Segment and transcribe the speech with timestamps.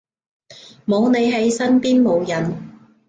[0.87, 2.55] 冇你喺身邊冇癮